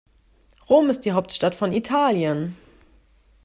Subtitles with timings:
[0.67, 2.57] Rom ist die Hauptstadt von Italien.